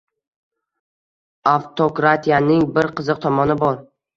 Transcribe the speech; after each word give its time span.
Avtokratiyaning 1.53 2.67
bir 2.79 2.93
qiziq 2.99 3.25
tomoni 3.29 3.63
bor. 3.65 3.83